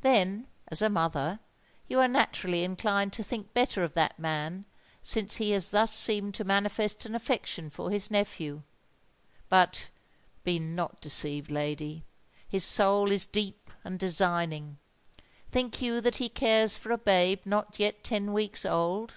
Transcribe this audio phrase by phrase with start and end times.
[0.00, 1.40] Then, as a mother,
[1.88, 4.64] you are naturally inclined to think better of that man
[5.02, 8.62] since he has thus seemed to manifest an affection for his nephew.
[9.50, 9.90] But,
[10.42, 14.78] be not deceived, lady—his soul is deep and designing!
[15.50, 19.16] Think you that he cares for a babe not yet ten weeks old?